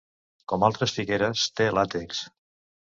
Com 0.53 0.65
altres 0.69 0.95
figueres, 0.97 1.47
té 1.61 1.71
làtex. 1.81 2.27